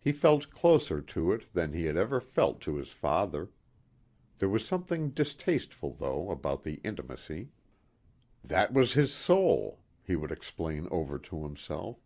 He 0.00 0.12
felt 0.12 0.48
closer 0.48 1.02
to 1.02 1.30
it 1.30 1.52
than 1.52 1.74
he 1.74 1.84
had 1.84 1.94
ever 1.98 2.22
felt 2.22 2.58
to 2.62 2.76
his 2.76 2.92
father. 2.92 3.50
There 4.38 4.48
was 4.48 4.64
something 4.64 5.10
distasteful, 5.10 5.92
though, 5.92 6.30
about 6.30 6.62
the 6.62 6.80
intimacy. 6.82 7.50
"That 8.42 8.72
was 8.72 8.94
his 8.94 9.12
soul," 9.12 9.82
he 10.02 10.16
would 10.16 10.32
explain 10.32 10.88
over 10.90 11.18
to 11.18 11.42
himself. 11.42 11.98